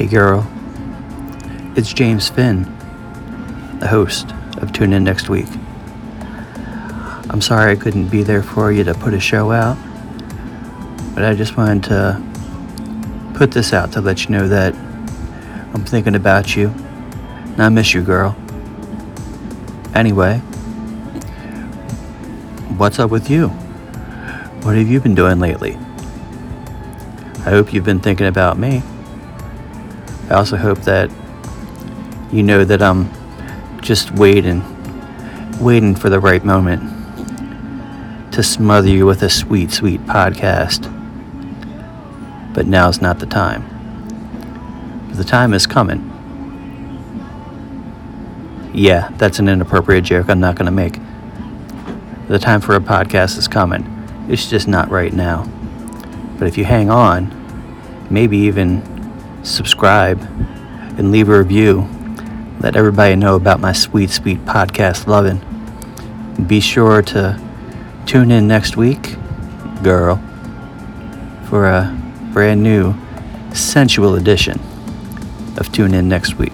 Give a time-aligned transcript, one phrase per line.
[0.00, 0.50] Hey girl,
[1.76, 2.62] it's James Finn,
[3.80, 5.46] the host of Tune In Next Week.
[7.28, 9.76] I'm sorry I couldn't be there for you to put a show out,
[11.14, 14.74] but I just wanted to put this out to let you know that
[15.74, 18.34] I'm thinking about you and I miss you, girl.
[19.94, 20.38] Anyway,
[22.78, 23.48] what's up with you?
[24.62, 25.76] What have you been doing lately?
[27.44, 28.82] I hope you've been thinking about me.
[30.30, 31.10] I also hope that
[32.30, 33.10] you know that I'm
[33.82, 34.62] just waiting,
[35.60, 36.82] waiting for the right moment
[38.32, 40.84] to smother you with a sweet, sweet podcast.
[42.54, 43.64] But now's not the time.
[45.14, 46.06] The time is coming.
[48.72, 51.00] Yeah, that's an inappropriate joke I'm not going to make.
[52.28, 53.84] The time for a podcast is coming.
[54.28, 55.44] It's just not right now.
[56.38, 57.36] But if you hang on,
[58.08, 58.99] maybe even
[59.42, 60.20] subscribe
[60.98, 61.88] and leave a review,
[62.60, 65.40] let everybody know about my sweet, sweet podcast loving.
[66.46, 67.40] Be sure to
[68.06, 69.16] tune in next week,
[69.82, 70.16] girl,
[71.48, 71.96] for a
[72.32, 72.94] brand new
[73.54, 74.60] sensual edition
[75.56, 76.52] of Tune In Next Week.